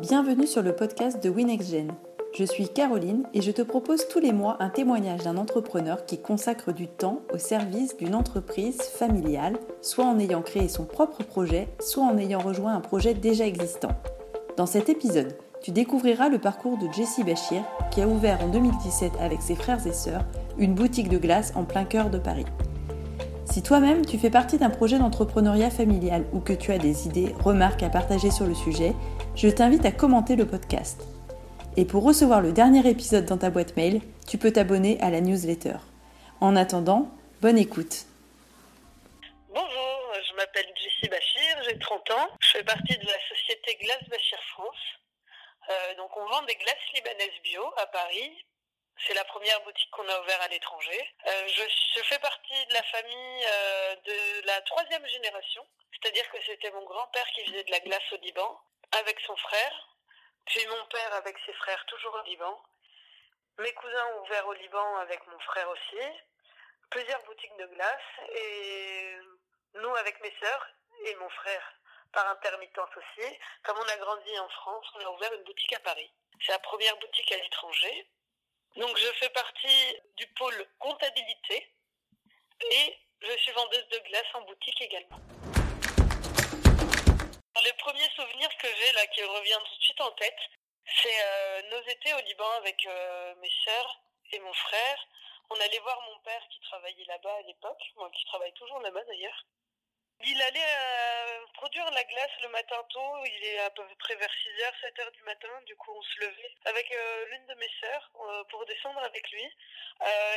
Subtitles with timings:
[0.00, 1.92] Bienvenue sur le podcast de WinXGen.
[2.32, 6.16] Je suis Caroline et je te propose tous les mois un témoignage d'un entrepreneur qui
[6.16, 11.68] consacre du temps au service d'une entreprise familiale, soit en ayant créé son propre projet,
[11.80, 13.92] soit en ayant rejoint un projet déjà existant.
[14.56, 19.12] Dans cet épisode, tu découvriras le parcours de Jessie Bachir, qui a ouvert en 2017
[19.20, 20.24] avec ses frères et sœurs
[20.56, 22.46] une boutique de glace en plein cœur de Paris.
[23.44, 27.34] Si toi-même tu fais partie d'un projet d'entrepreneuriat familial ou que tu as des idées,
[27.44, 28.94] remarques à partager sur le sujet,
[29.34, 31.02] je t'invite à commenter le podcast.
[31.76, 35.20] Et pour recevoir le dernier épisode dans ta boîte mail, tu peux t'abonner à la
[35.20, 35.76] newsletter.
[36.40, 37.08] En attendant,
[37.40, 38.06] bonne écoute.
[39.48, 42.28] Bonjour, je m'appelle Jessie Bachir, j'ai 30 ans.
[42.40, 44.76] Je fais partie de la société Glace Bachir France.
[45.68, 48.32] Euh, donc on vend des glaces libanaises bio à Paris
[49.06, 51.14] c'est la première boutique qu'on a ouverte à l'étranger.
[51.26, 56.70] Euh, je, fais partie de la famille euh, de la troisième génération, c'est-à-dire que c'était
[56.72, 58.60] mon grand-père qui faisait de la glace au Liban
[58.92, 59.88] avec son frère,
[60.46, 62.62] puis mon père avec ses frères toujours au Liban.
[63.58, 66.04] Mes cousins ont ouvert au Liban avec mon frère aussi,
[66.90, 69.18] plusieurs boutiques de glace et
[69.74, 70.66] nous avec mes sœurs
[71.04, 71.72] et mon frère
[72.12, 73.38] par intermittence aussi.
[73.62, 76.10] Comme on a grandi en France, on a ouvert une boutique à Paris.
[76.44, 78.08] C'est la première boutique à l'étranger.
[78.76, 81.74] Donc je fais partie du pôle comptabilité
[82.60, 85.20] et je suis vendeuse de glace en boutique également.
[87.70, 90.40] Le premier souvenir que j'ai là qui revient tout de suite en tête,
[91.00, 94.00] c'est euh, nos étés au Liban avec euh, mes sœurs
[94.32, 95.06] et mon frère.
[95.50, 99.04] On allait voir mon père qui travaillait là-bas à l'époque, moi qui travaille toujours là-bas
[99.04, 99.46] d'ailleurs.
[100.24, 104.28] Il allait euh, produire la glace le matin tôt, il est à peu près vers
[104.28, 106.90] 6h, 7h du matin, du coup on se levait avec
[107.28, 108.10] l'une de mes sœurs
[108.50, 109.44] pour descendre avec lui.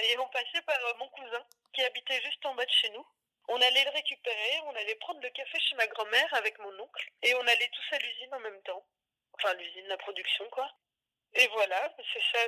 [0.04, 3.08] et on passait par mon cousin qui habitait juste en bas de chez nous.
[3.48, 7.08] On allait le récupérer, on allait prendre le café chez ma grand-mère avec mon oncle
[7.22, 8.86] et on allait tous à l'usine en même temps.
[9.34, 10.70] Enfin l'usine, la production quoi.
[11.36, 12.40] Et voilà, c'est ça,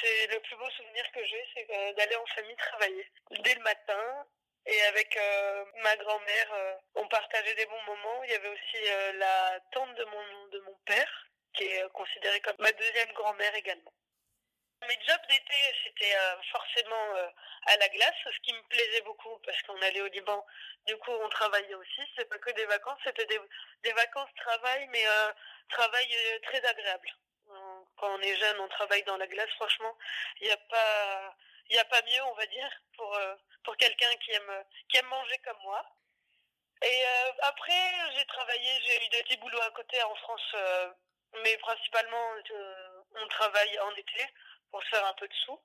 [0.00, 1.66] c'est le plus beau souvenir que j'ai, c'est
[1.96, 3.10] d'aller en famille travailler.
[3.42, 4.26] Dès le matin,
[4.66, 8.22] et avec euh, ma grand-mère, euh, on partageait des bons moments.
[8.24, 12.40] Il y avait aussi euh, la tante de mon, de mon père, qui est considérée
[12.40, 13.92] comme ma deuxième grand-mère également.
[14.88, 15.54] Mes jobs d'été,
[15.84, 16.16] c'était
[16.50, 17.14] forcément
[17.66, 20.44] à la glace, ce qui me plaisait beaucoup parce qu'on allait au Liban.
[20.86, 22.00] Du coup, on travaillait aussi.
[22.16, 23.38] C'est pas que des vacances, c'était des,
[23.82, 25.04] des vacances travail, mais
[25.68, 27.08] travail très agréable.
[27.96, 29.50] Quand on est jeune, on travaille dans la glace.
[29.56, 29.96] Franchement,
[30.40, 31.36] il n'y a pas
[31.70, 35.06] il a pas mieux, on va dire, pour, euh, pour quelqu'un qui aime, qui aime
[35.06, 35.84] manger comme moi.
[36.82, 40.90] Et euh, après, j'ai travaillé, j'ai eu des petits boulots à côté en France, euh,
[41.44, 42.34] mais principalement,
[43.14, 44.26] on travaille en été
[44.70, 45.60] pour faire un peu de sous.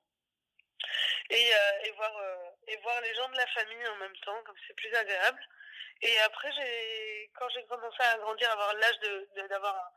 [1.30, 1.50] Et,
[1.84, 2.12] et, voir,
[2.68, 5.40] et voir les gens de la famille en même temps, comme c'est plus agréable.
[6.02, 9.92] Et après, j'ai, quand j'ai commencé à grandir, avoir l'âge de, d'avoir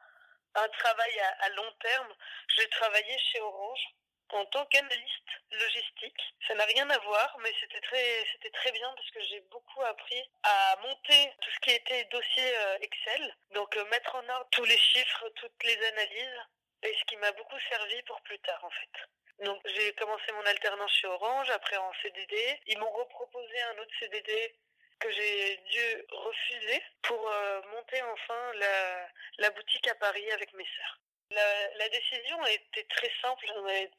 [0.55, 2.15] un, travail à, long terme,
[2.55, 3.85] j'ai travaillé chez Orange
[4.29, 6.21] en tant qu'analyste logistique.
[6.47, 9.81] Ça n'a rien à voir, mais c'était très, c'était très bien parce que j'ai beaucoup
[9.83, 14.47] appris à monter tout ce qui était dossier euh, Excel, donc euh, mettre en ordre
[14.51, 16.41] tous les chiffres, toutes les analyses,
[16.83, 19.45] et ce qui m'a beaucoup servi pour plus tard en fait.
[19.45, 22.59] Donc j'ai commencé mon alternance chez Orange, après en CDD.
[22.67, 24.55] Ils m'ont reproposé un autre CDD
[24.99, 29.07] que j'ai dû refuser pour euh, monter enfin la,
[29.37, 30.99] la boutique à Paris avec mes sœurs.
[31.31, 33.45] La, décision était très simple,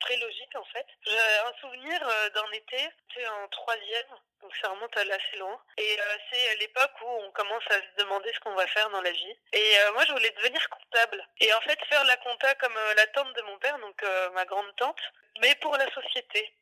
[0.00, 0.86] très logique en fait.
[1.06, 4.08] J'ai un souvenir euh, d'un été, c'est en troisième,
[4.42, 5.60] donc ça remonte à assez loin.
[5.76, 9.00] Et euh, c'est l'époque où on commence à se demander ce qu'on va faire dans
[9.00, 9.36] la vie.
[9.52, 11.24] Et euh, moi, je voulais devenir comptable.
[11.40, 14.02] Et en fait, faire la compta comme la tante de mon père, donc
[14.34, 15.00] ma grande tante,
[15.40, 16.52] mais pour la société.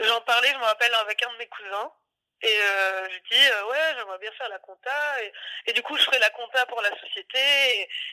[0.00, 1.92] J'en parlais, je me rappelle, avec un de mes cousins.
[2.44, 5.32] Et euh, je dis euh, ouais j'aimerais bien faire la compta et,
[5.66, 7.38] et, du coup je ferai la compta pour la société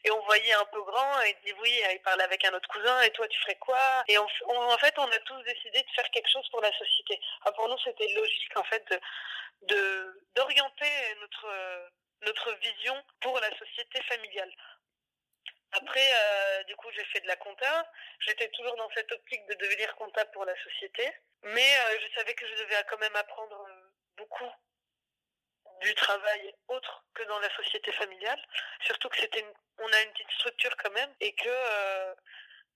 [0.05, 2.69] et, on voyait un peu grand et il dit oui il parlait avec un autre
[2.69, 4.03] cousin et toi tu ferais quoi?
[4.07, 4.27] Et en
[4.77, 7.19] fait on a tous décidé de faire quelque chose pour la société.
[7.41, 8.85] Enfin, pour nous c'était logique en fait
[9.63, 11.47] de d'orienter notre
[12.21, 14.51] notre vision pour la société familiale.
[15.73, 17.89] Après, euh, du coup, j'ai fait de la compta.
[18.19, 21.09] J'étais toujours dans cette optique de devenir comptable pour la société.
[21.43, 23.67] Mais euh, je savais que je devais quand même apprendre
[24.17, 24.51] beaucoup
[25.81, 28.39] du travail autre que dans la société familiale,
[28.85, 29.45] surtout que c'était
[29.79, 32.13] on a une petite structure quand même et que euh,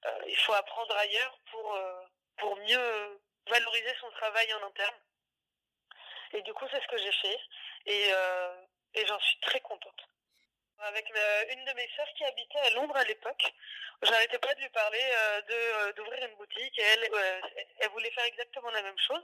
[0.06, 2.02] euh, il faut apprendre ailleurs pour euh,
[2.38, 4.96] pour mieux valoriser son travail en interne.
[6.34, 7.40] Et du coup, c'est ce que j'ai fait
[7.86, 8.12] et
[8.96, 10.08] et j'en suis très contente.
[10.80, 11.10] Avec
[11.52, 13.54] une de mes sœurs qui habitait à Londres à l'époque,
[14.04, 15.04] j'arrêtais pas de lui parler
[15.48, 17.10] de d'ouvrir une boutique et elle
[17.80, 19.24] elle voulait faire exactement la même chose.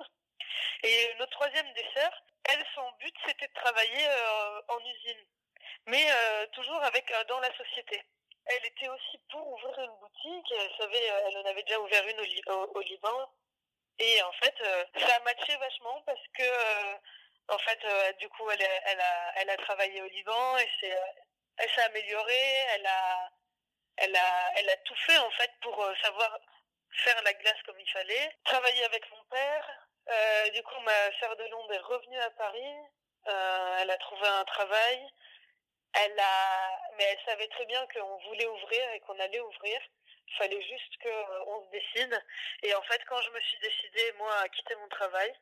[0.83, 5.25] Et notre troisième des sœurs, elle, son but, c'était de travailler euh, en usine,
[5.85, 8.01] mais euh, toujours avec euh, dans la société.
[8.45, 10.53] Elle était aussi pour ouvrir une boutique.
[10.81, 13.31] Elle elle en avait déjà ouvert une au, Liban.
[13.99, 14.55] Et en fait,
[14.97, 16.43] ça a matché vachement parce que,
[17.49, 20.97] en fait, du coup, elle, elle, a, elle a travaillé au Liban et c'est,
[21.61, 22.55] elle s'est améliorée.
[22.75, 23.31] Elle a,
[23.97, 26.39] elle a, elle a tout fait en fait pour savoir
[27.03, 28.37] faire la glace comme il fallait.
[28.43, 29.87] Travailler avec mon père.
[30.53, 32.75] du coup, ma sœur de Londres est revenue à Paris.
[33.27, 35.07] Euh, elle a trouvé un travail.
[35.93, 39.81] Elle a, mais elle savait très bien qu'on voulait ouvrir et qu'on allait ouvrir.
[40.27, 42.25] Il fallait juste qu'on se décide.
[42.63, 45.33] Et en fait, quand je me suis décidée, moi, à quitter mon travail,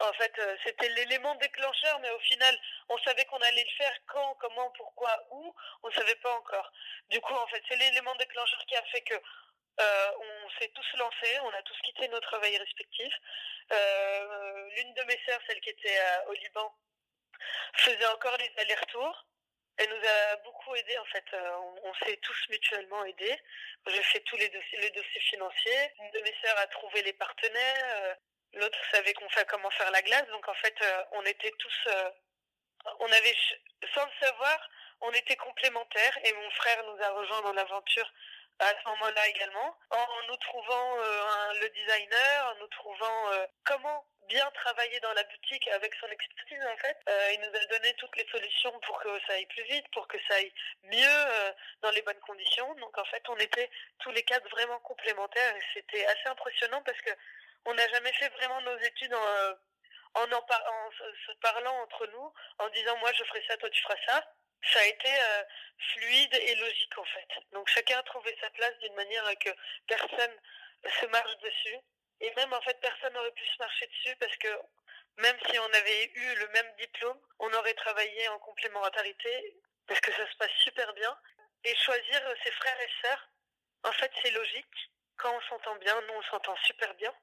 [0.00, 2.58] en fait, euh, c'était l'élément déclencheur, mais au final,
[2.88, 6.70] on savait qu'on allait le faire quand, comment, pourquoi, où, on ne savait pas encore.
[7.08, 10.98] Du coup, en fait, c'est l'élément déclencheur qui a fait que euh, on s'est tous
[10.98, 13.14] lancés, on a tous quitté nos travails respectifs.
[13.70, 16.74] L'une de mes sœurs, celle qui était au Liban,
[17.74, 19.26] faisait encore les allers-retours.
[19.76, 21.24] Elle nous a beaucoup aidés en fait.
[21.32, 23.38] Euh, on, s'est tous mutuellement aidés.
[23.86, 25.92] J'ai fait tous les dossiers, dossiers financiers.
[26.00, 28.16] Une de mes sœurs a trouvé les partenaires.
[28.54, 30.26] Euh, l'autre savait comment faire la glace.
[30.28, 31.88] Donc en fait, euh, on était tous,
[33.00, 33.36] on avait,
[33.94, 34.70] sans le savoir,
[35.00, 36.18] on était complémentaires.
[36.24, 38.10] Et mon frère nous a rejoints dans l'aventure
[38.58, 43.30] à ce moment-là également, en nous trouvant le designer, en nous trouvant
[43.64, 46.96] comment bien travaillé dans la boutique avec son expertise en fait.
[47.08, 50.06] Euh, il nous a donné toutes les solutions pour que ça aille plus vite, pour
[50.06, 50.52] que ça aille
[50.84, 52.72] mieux euh, dans les bonnes conditions.
[52.76, 53.68] Donc en fait, on était
[53.98, 57.10] tous les quatre vraiment complémentaires et c'était assez impressionnant parce que
[57.66, 59.54] on n'a jamais fait vraiment nos études en, euh,
[60.14, 60.90] en, en,
[61.26, 64.34] se parlant entre nous, en disant moi je ferai ça, toi tu feras ça.
[64.72, 65.08] Ça a été
[65.92, 67.28] fluide et logique en fait.
[67.52, 69.48] Donc chacun a trouvé sa place d'une manière que
[69.86, 70.36] personne
[71.00, 71.78] se marche dessus.
[72.20, 74.48] Et même, en fait, personne n'aurait pu se marcher dessus parce que
[75.18, 80.12] même si on avait eu le même diplôme, on aurait travaillé en complémentarité parce que
[80.12, 81.16] ça se passe super bien.
[81.64, 83.28] Et choisir ses frères et sœurs,
[83.84, 84.90] en fait, c'est logique.
[85.16, 87.14] Quand on s'entend bien, nous, on s'entend super bien.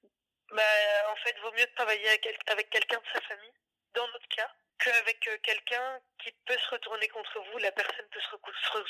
[0.52, 0.64] Bah,
[1.12, 2.10] en fait, vaut mieux travailler
[2.48, 3.54] avec quelqu'un de sa famille,
[3.94, 4.50] dans notre cas,
[4.80, 7.58] qu'avec euh, quelqu'un qui peut se retourner contre vous.
[7.60, 8.84] La personne peut se,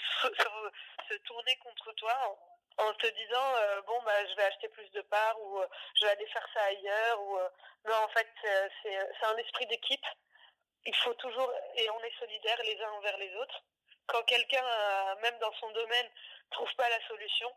[1.09, 2.37] se tourner contre toi
[2.77, 6.05] en te disant euh, bon bah je vais acheter plus de parts ou euh, je
[6.05, 7.39] vais aller faire ça ailleurs ou
[7.85, 10.05] non en fait c'est c'est un esprit d'équipe
[10.85, 13.63] il faut toujours et on est solidaires les uns envers les autres
[14.05, 14.63] quand quelqu'un
[15.23, 16.07] même dans son domaine
[16.51, 17.51] trouve pas la solution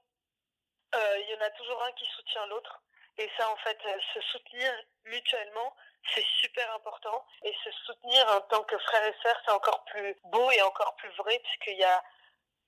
[0.94, 2.81] il y en a toujours un qui soutient l'autre
[3.19, 3.79] et ça en fait
[4.15, 4.73] se soutenir
[5.05, 5.77] mutuellement
[6.15, 10.17] c'est super important et se soutenir en tant que frère et sœur c'est encore plus
[10.25, 12.03] beau et encore plus vrai puisqu'il y a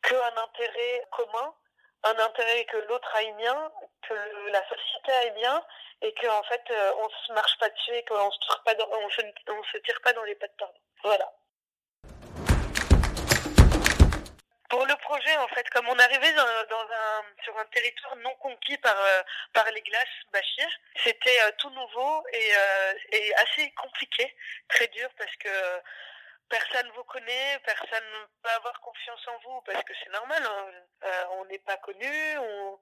[0.03, 1.55] qu'un intérêt commun
[2.05, 3.73] un intérêt que l'autre aille bien,
[4.09, 4.15] que
[4.51, 5.65] la société aille bien,
[6.01, 8.75] et qu'en en fait euh, on se marche pas dessus et qu'on se tire pas
[8.75, 10.75] dans, on se, tire pas dans les pattes pardon.
[11.05, 11.33] Voilà.
[14.69, 16.82] Pour le projet, en fait, comme on arrivait dans,
[17.23, 19.23] un, sur un territoire non conquis par, euh,
[19.53, 24.35] par les glaces Bachir, c'était euh, tout nouveau et, assez compliqué,
[24.69, 25.49] très dur parce que
[26.49, 30.67] personne vous connaît, personne ne peut avoir confiance en vous parce que c'est normal, hein.
[31.05, 32.79] euh, on n'est pas connu, on,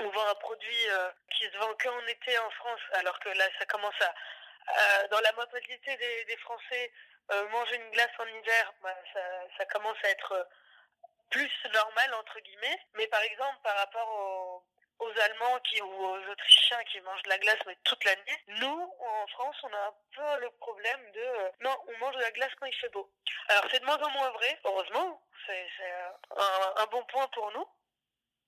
[0.00, 3.66] vend un produit euh, qui se vend qu'en été en France, alors que là ça
[3.66, 6.92] commence à, dans la mentalité des, Français,
[7.32, 8.96] euh, manger une glace en hiver, bah,
[9.56, 10.48] ça, commence à être
[11.30, 14.64] plus normal entre guillemets, mais par exemple par rapport au
[14.98, 18.44] aux Allemands ou aux Autrichiens qui mangent de la glace mais toute l'année.
[18.48, 22.20] Nous, en France, on a un peu le problème de euh, non, on mange de
[22.20, 23.10] la glace quand il fait beau.
[23.48, 25.66] Alors c'est de moins en moins vrai, heureusement, c'est
[26.36, 27.66] un, un, bon point pour nous.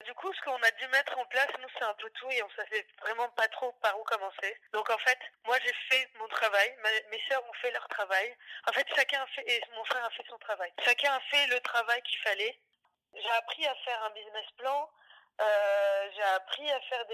[0.05, 2.43] Du coup, ce qu'on a dû mettre en place, nous, c'est un peu tout et
[2.43, 4.59] on savait vraiment pas trop par où commencer.
[4.73, 6.75] Donc, en fait, moi, j'ai fait mon travail,
[7.11, 8.35] mes sœurs ont fait leur travail.
[8.67, 10.73] En fait, chacun a fait, et mon frère a fait son travail.
[10.85, 12.59] Chacun a fait le travail qu'il fallait.
[13.15, 14.89] J'ai appris à faire un business plan,
[15.41, 17.05] euh, j'ai appris à faire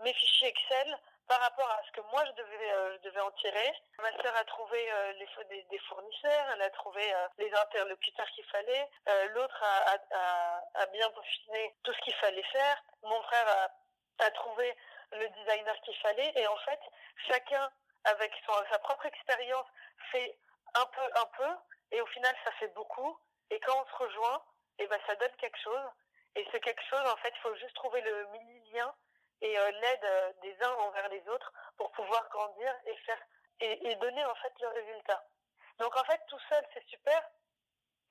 [0.00, 3.72] mes fichiers Excel par rapport à ce que moi je devais euh, en tirer.
[3.98, 7.02] Ma sœur a trouvé euh, les des, fournisseurs, elle a trouvé
[7.38, 8.88] les interlocuteurs qu'il fallait.
[9.34, 12.82] L'autre a, bien peaufiné tout ce qu'il fallait faire.
[13.02, 13.70] Mon frère
[14.18, 14.76] a, trouvé
[15.12, 16.80] le designer qu'il fallait et en fait
[17.28, 17.70] chacun
[18.04, 18.32] avec
[18.70, 19.66] sa propre expérience
[20.10, 20.36] fait
[20.74, 21.56] un peu un peu
[21.92, 23.18] et au final ça fait beaucoup
[23.50, 24.42] et quand on se rejoint
[24.78, 25.90] et eh ben ça donne quelque chose
[26.36, 28.94] et c'est quelque chose, en fait, il faut juste trouver le mini-lien
[29.40, 33.20] et euh, l'aide euh, des uns envers les autres pour pouvoir grandir et faire
[33.60, 35.24] et, donner en fait le résultat.
[35.78, 37.22] Donc en fait, tout seul, c'est super,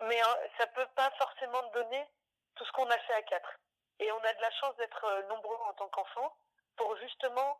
[0.01, 2.08] mais euh, ça peut pas forcément donner
[2.55, 3.60] tout ce qu'on a fait à quatre.
[4.00, 6.36] Et on a de la chance d'être nombreux en tant qu'enfants
[6.77, 7.60] pour justement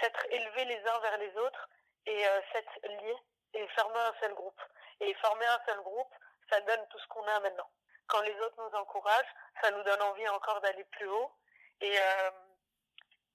[0.00, 1.68] s'être élevés les uns vers les autres
[2.06, 3.18] et s'être liés
[3.54, 4.60] et former un seul groupe.
[5.00, 6.14] Et former un seul groupe,
[6.50, 7.70] ça donne tout ce qu'on a maintenant.
[8.06, 11.30] quand les autres nous encouragent, ça nous donne envie encore d'aller plus haut.
[11.80, 11.94] Et,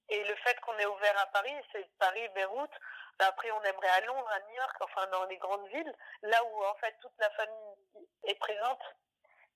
[0.08, 2.72] et le fait qu'on est ouvert à Paris, c'est Paris, Beyrouth,
[3.20, 6.64] après, on aimerait à Londres, à New York, enfin dans les grandes villes, là où
[6.64, 8.82] en fait toute la famille est présente.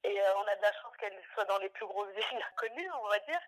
[0.05, 2.91] Et euh, on a de la chance qu'elle soit dans les plus grosses villes connues,
[3.03, 3.41] on va dire.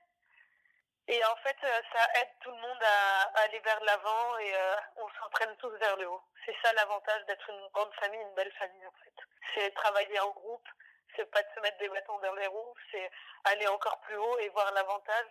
[1.10, 4.76] Et en fait, euh, ça aide tout le monde à, aller vers l'avant et euh,
[4.94, 6.22] on s'entraîne tous vers le haut.
[6.46, 9.12] C'est ça l'avantage d'être une grande famille, une belle famille en fait.
[9.52, 10.68] C'est travailler en groupe,
[11.16, 13.10] c'est pas de se mettre des bâtons dans les roues, c'est
[13.42, 15.26] aller encore plus haut et voir l'avantage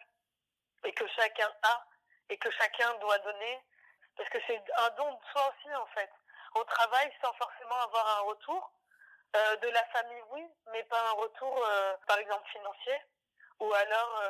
[0.83, 1.85] et que chacun a
[2.27, 3.63] et que chacun doit donner
[4.17, 6.11] parce que c'est un don de soi aussi, en fait.
[6.55, 8.69] On travaille sans forcément avoir un retour.
[9.35, 11.63] Euh, de la famille, oui, mais pas un retour,
[12.07, 12.99] par exemple, financier.
[13.59, 14.23] Ou alors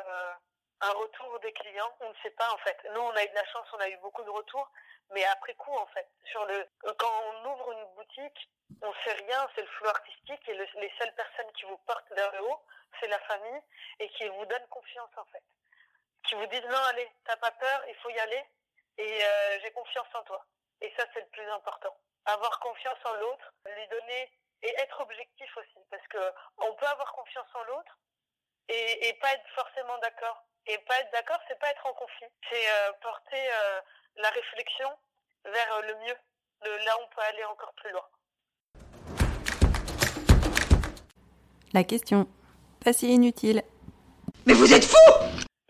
[0.80, 1.92] un retour des clients.
[2.00, 2.78] On ne sait pas, en fait.
[2.94, 4.68] Nous, on a eu de la chance, on a eu beaucoup de retours.
[5.10, 6.66] Mais après coup, en fait, sur le,
[6.98, 8.48] quand on ouvre une boutique,
[8.82, 12.32] on sait rien, c'est le flou artistique et les seules personnes qui vous portent vers
[12.32, 12.62] le haut,
[13.00, 13.60] c'est la famille
[13.98, 15.42] et qui vous donnent confiance, en fait.
[16.28, 18.44] Qui vous disent, non, allez, t'as pas peur, il faut y aller
[18.98, 20.44] et euh, j'ai confiance en toi.
[20.80, 21.94] Et ça, c'est le plus important.
[22.26, 24.32] Avoir confiance en l'autre, lui donner
[24.62, 27.98] et être objectif aussi, parce que on peut avoir confiance en l'autre
[28.68, 30.44] et, et, pas être forcément d'accord.
[30.66, 32.26] Et pas être d'accord, c'est pas être en conflit.
[32.50, 33.80] C'est euh, porter euh,
[34.16, 34.88] la réflexion
[35.44, 36.16] vers le mieux,
[36.64, 38.08] le, là où on peut aller encore plus loin.
[41.72, 42.26] La question,
[42.84, 43.62] pas si inutile.
[44.46, 44.96] Mais vous êtes fou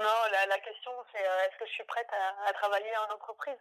[0.00, 2.09] non, la, question c'est euh, est-ce que je suis prête
[2.49, 3.59] à, travailler en entreprise?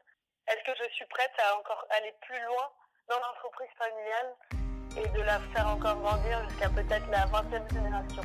[0.47, 2.71] Est-ce que je suis prête à encore aller plus loin
[3.09, 4.35] dans l'entreprise familiale
[4.95, 8.21] et de la faire encore grandir jusqu'à peut-être la 20e génération?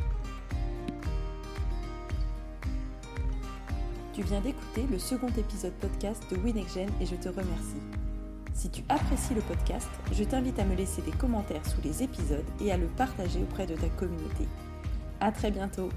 [4.14, 7.82] Tu viens d'écouter le second épisode podcast de WinExGen et je te remercie.
[8.52, 12.44] Si tu apprécies le podcast, je t'invite à me laisser des commentaires sous les épisodes
[12.60, 14.46] et à le partager auprès de ta communauté.
[15.20, 15.88] À très bientôt